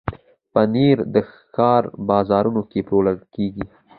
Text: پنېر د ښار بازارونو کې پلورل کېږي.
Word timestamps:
پنېر 0.53 0.97
د 1.13 1.15
ښار 1.53 1.83
بازارونو 2.07 2.61
کې 2.71 2.79
پلورل 2.87 3.19
کېږي. 3.35 3.63